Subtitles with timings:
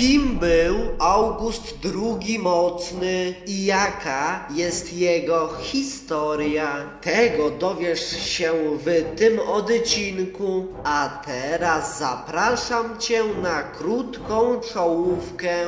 [0.00, 6.90] Kim był August II Mocny i jaka jest jego historia?
[7.00, 8.52] Tego dowiesz się
[8.84, 15.66] w tym odcinku, a teraz zapraszam Cię na krótką czołówkę.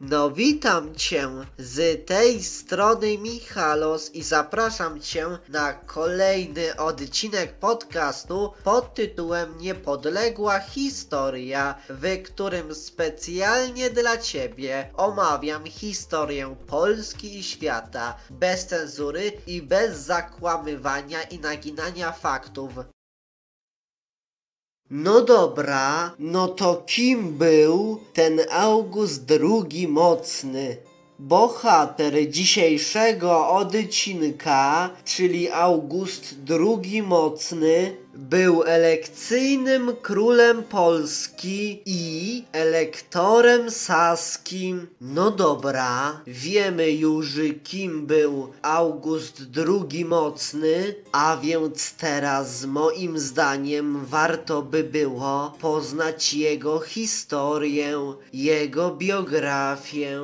[0.00, 1.28] No witam Cię
[1.58, 11.74] z tej strony Michalos i zapraszam Cię na kolejny odcinek podcastu pod tytułem Niepodległa Historia,
[11.88, 21.22] w którym specjalnie dla Ciebie omawiam historię Polski i świata bez cenzury i bez zakłamywania
[21.22, 22.72] i naginania faktów.
[24.90, 30.76] No dobra, no to kim był ten August II Mocny?
[31.20, 44.86] Bohater dzisiejszego odcinka, czyli August II Mocny, był elekcyjnym królem Polski i elektorem saskim.
[45.00, 47.28] No dobra, wiemy już
[47.64, 56.80] kim był August II Mocny, a więc teraz moim zdaniem warto by było poznać jego
[56.80, 57.98] historię,
[58.32, 60.20] jego biografię.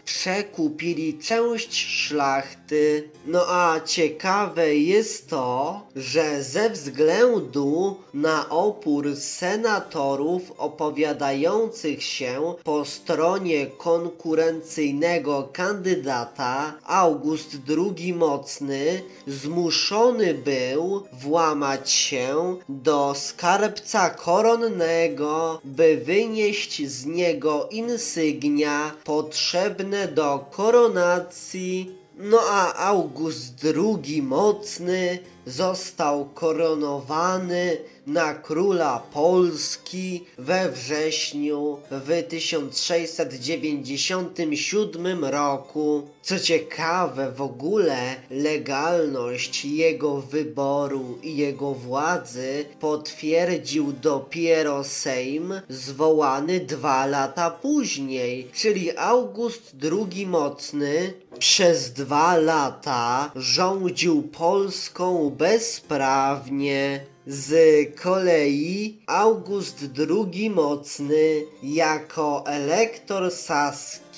[0.05, 3.09] przekupili część szlachty.
[3.25, 13.67] No a ciekawe jest to, że ze względu na opór senatorów opowiadających się po stronie
[13.67, 27.05] konkurencyjnego kandydata August II Mocny zmuszony był włamać się do skarbca koronnego, by wynieść z
[27.05, 32.00] niego insygnia potrzebne do koronacji.
[32.23, 37.77] No a August II Mocny został koronowany
[38.07, 46.07] na króla Polski we wrześniu w 1697 roku.
[46.21, 57.05] Co ciekawe, w ogóle legalność jego wyboru i jego władzy potwierdził dopiero Sejm zwołany dwa
[57.05, 67.05] lata później, czyli August II Mocny przez dwa lata rządził Polską bezprawnie.
[67.27, 67.53] Z
[68.01, 74.10] kolei August II Mocny jako elektor saski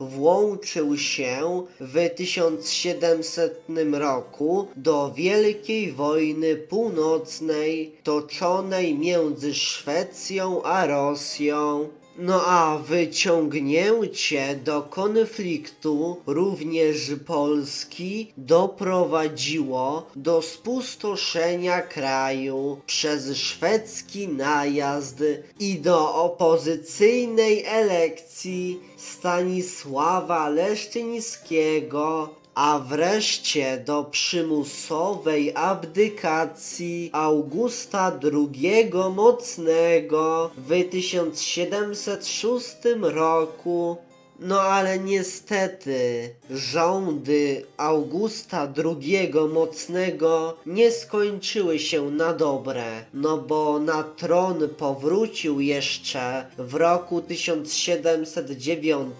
[0.00, 11.88] włączył się w 1700 roku do Wielkiej Wojny Północnej toczonej między Szwecją a Rosją.
[12.18, 25.22] No a wyciągnięcie do konfliktu również Polski doprowadziło do spustoszenia kraju przez szwedzki najazd
[25.60, 28.80] i do opozycyjnej elekcji
[29.40, 43.96] Stanisława Leszczyńskiego a wreszcie do przymusowej abdykacji Augusta II Mocnego w 1706 roku
[44.40, 54.02] no ale niestety rządy Augusta II Mocnego nie skończyły się na dobre, no bo na
[54.02, 59.14] tron powrócił jeszcze w roku 1709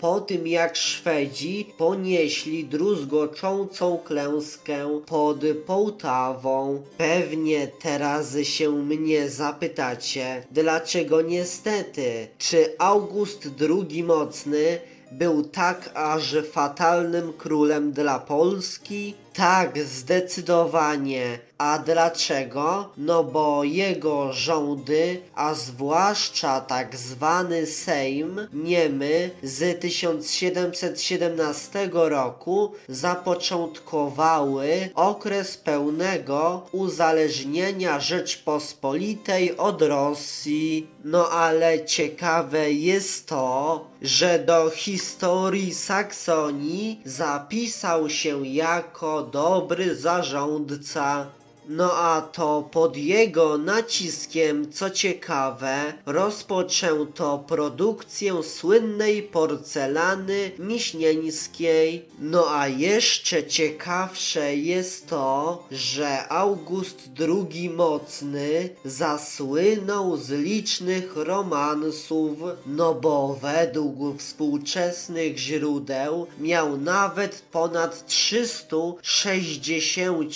[0.00, 6.82] po tym jak Szwedzi ponieśli druzgoczącą klęskę pod Połtawą.
[6.98, 14.78] Pewnie teraz się mnie zapytacie, dlaczego niestety, czy August II Mocny
[15.12, 19.14] był tak aż fatalnym królem dla Polski?
[19.38, 21.38] Tak, zdecydowanie.
[21.58, 22.88] A dlaczego?
[22.96, 35.56] No bo jego rządy, a zwłaszcza tak zwany Sejm Niemy z 1717 roku zapoczątkowały okres
[35.56, 40.86] pełnego uzależnienia Rzeczpospolitej od Rosji.
[41.04, 51.26] No ale ciekawe jest to, że do historii Saksonii zapisał się jako dobry zarządca.
[51.70, 62.04] No a to pod jego naciskiem, co ciekawe, rozpoczęto produkcję słynnej porcelany miśnieńskiej.
[62.18, 72.94] No a jeszcze ciekawsze jest to, że August II Mocny zasłynął z licznych romansów, no
[72.94, 80.32] bo według współczesnych źródeł miał nawet ponad 360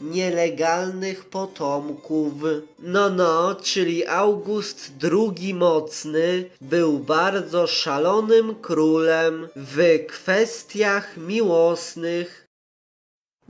[0.00, 0.71] nielegalnych
[1.24, 2.32] potomków.
[2.78, 12.41] No no, czyli August II Mocny był bardzo szalonym królem w kwestiach miłosnych.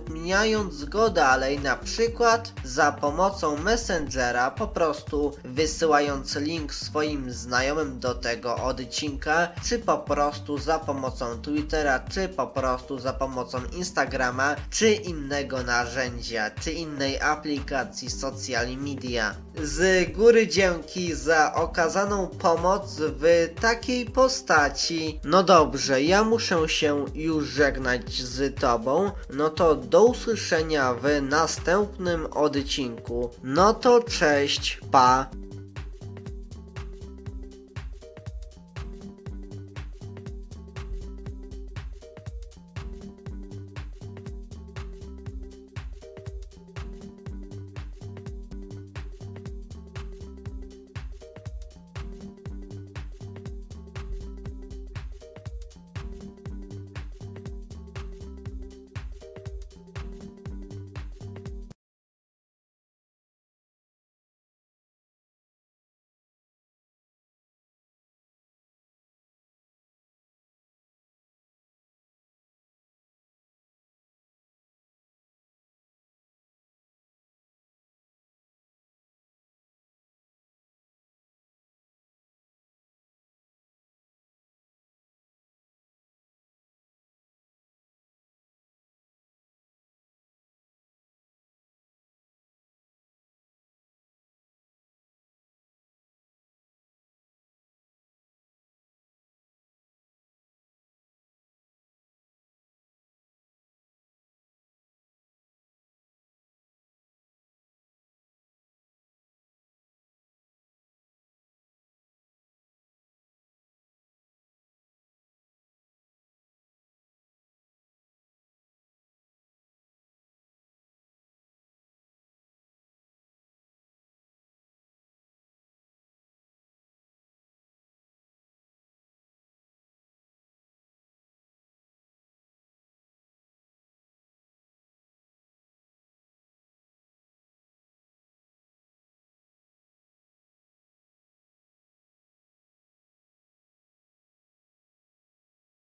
[0.00, 8.14] udostępniając go dalej, na przykład za pomocą Messengera, po prostu wysyłając link swoim znajomym do
[8.14, 14.92] tego odcinka, czy po prostu za pomocą Twittera, czy po prostu za pomocą Instagrama, czy
[14.92, 19.34] innego narzędzia, czy innej aplikacji social media.
[19.62, 25.20] Z góry dzięki za okazaną pomoc w takiej postaci.
[25.24, 32.26] No dobrze, ja muszę się już żegnać z Tobą, no to do usłyszenia w następnym
[32.26, 33.30] odcinku.
[33.42, 35.39] No to cześć, pa!